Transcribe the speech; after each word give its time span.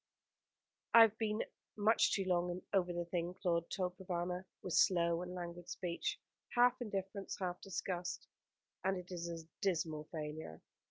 "I 0.95 1.01
have 1.03 1.15
been 1.19 1.43
much 1.77 2.11
too 2.13 2.25
long 2.25 2.63
over 2.73 2.91
the 2.91 3.05
thing," 3.05 3.35
Claude 3.35 3.69
told 3.69 3.99
Provana, 3.99 4.45
with 4.63 4.73
slow 4.73 5.21
and 5.21 5.35
languid 5.35 5.69
speech, 5.69 6.19
half 6.55 6.81
indifference, 6.81 7.37
half 7.37 7.61
disgust; 7.61 8.25
"and 8.83 8.97
it 8.97 9.11
is 9.11 9.29
a 9.29 9.45
dismal 9.61 10.05
failure. 10.11 10.63